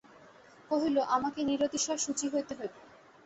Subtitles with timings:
[0.71, 2.79] কহিল, আমাকে নিরতিশয় শুচি হইতে হইবে।